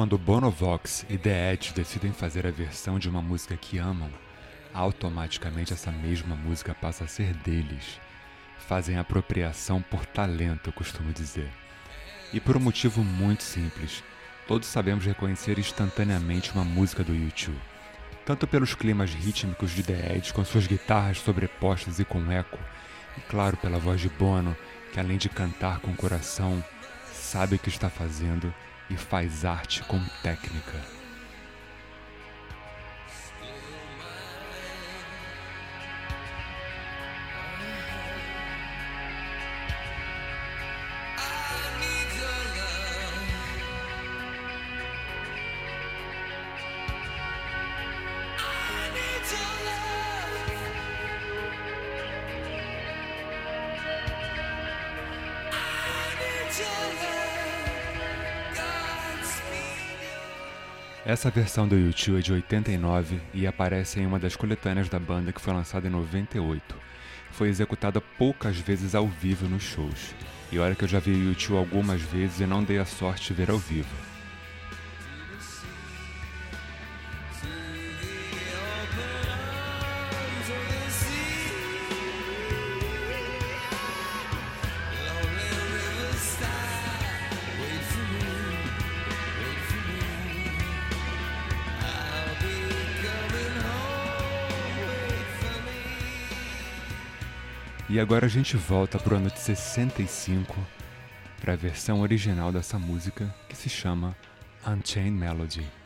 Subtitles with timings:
[0.00, 4.10] Quando Bonovox e The Edge decidem fazer a versão de uma música que amam,
[4.72, 8.00] automaticamente essa mesma música passa a ser deles.
[8.60, 11.50] Fazem apropriação por talento, eu costumo dizer.
[12.32, 14.02] E por um motivo muito simples:
[14.50, 17.56] Todos sabemos reconhecer instantaneamente uma música do YouTube.
[18.26, 22.58] Tanto pelos climas rítmicos de The Edge, com suas guitarras sobrepostas e com eco,
[23.16, 24.56] e claro pela voz de Bono,
[24.92, 26.64] que além de cantar com o coração,
[27.12, 28.52] sabe o que está fazendo
[28.90, 30.99] e faz arte com técnica.
[61.04, 65.32] Essa versão do YouTube é de 89 e aparece em uma das coletâneas da banda
[65.32, 66.76] que foi lançada em 98.
[67.30, 70.14] Foi executada poucas vezes ao vivo nos shows.
[70.52, 73.34] E olha que eu já vi o algumas vezes e não dei a sorte de
[73.34, 74.09] ver ao vivo.
[97.92, 100.54] E agora a gente volta para o ano de 65
[101.40, 104.16] para a versão original dessa música que se chama
[104.64, 105.79] Unchained Melody.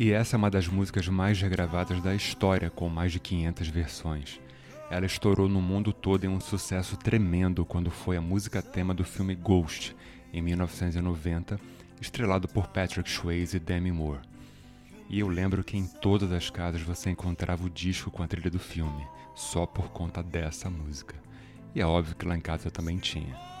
[0.00, 4.40] E essa é uma das músicas mais regravadas da história, com mais de 500 versões.
[4.90, 9.04] Ela estourou no mundo todo em um sucesso tremendo quando foi a música tema do
[9.04, 9.94] filme Ghost,
[10.32, 11.60] em 1990,
[12.00, 14.22] estrelado por Patrick Swayze e Demi Moore.
[15.10, 18.50] E eu lembro que em todas as casas você encontrava o disco com a trilha
[18.50, 21.14] do filme, só por conta dessa música.
[21.74, 23.59] E é óbvio que lá em casa eu também tinha.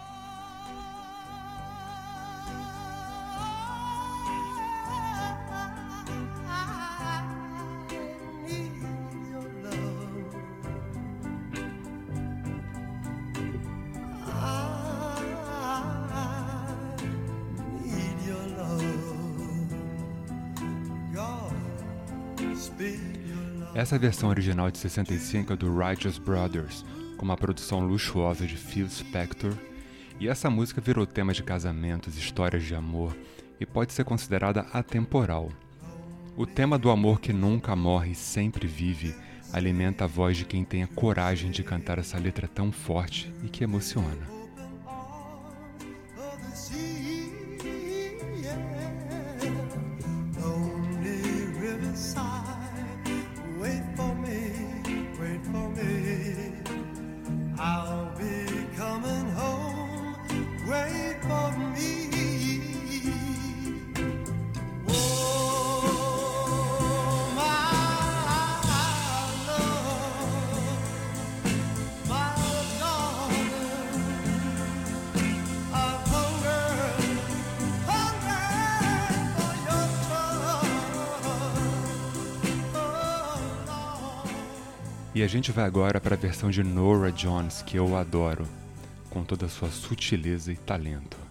[23.72, 26.84] Essa versão original de 65 é do Righteous Brothers,
[27.16, 29.54] com uma produção luxuosa de Phil Spector,
[30.18, 33.16] e essa música virou tema de casamentos, histórias de amor
[33.60, 35.50] e pode ser considerada atemporal.
[36.36, 39.14] O tema do amor que nunca morre e sempre vive
[39.52, 43.48] alimenta a voz de quem tem a coragem de cantar essa letra tão forte e
[43.48, 44.39] que emociona.
[85.20, 88.46] E a gente vai agora para a versão de Nora Jones, que eu adoro,
[89.10, 91.29] com toda a sua sutileza e talento.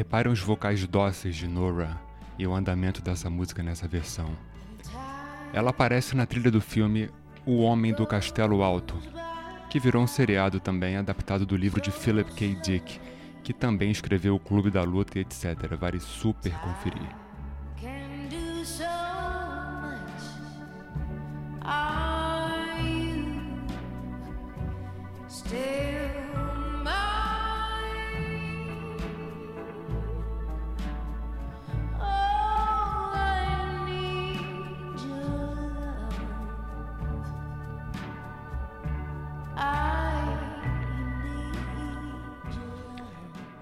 [0.00, 2.00] Reparem os vocais dóceis de Nora
[2.38, 4.34] e o andamento dessa música nessa versão.
[5.52, 7.10] Ela aparece na trilha do filme
[7.44, 8.96] O Homem do Castelo Alto,
[9.68, 12.54] que virou um seriado também adaptado do livro de Philip K.
[12.62, 12.98] Dick,
[13.44, 15.76] que também escreveu O Clube da Luta e etc.
[15.78, 17.29] Vale super conferir.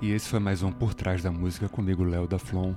[0.01, 2.73] E esse foi mais um Por Trás da Música comigo, Léo da Flon.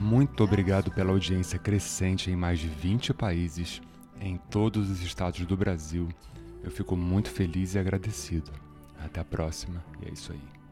[0.00, 3.82] Muito obrigado pela audiência crescente em mais de 20 países,
[4.18, 6.08] em todos os estados do Brasil.
[6.62, 8.50] Eu fico muito feliz e agradecido.
[8.98, 10.63] Até a próxima, e é isso aí.